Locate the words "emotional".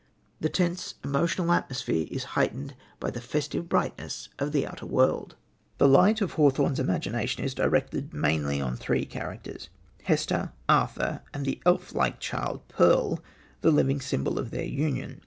1.03-1.51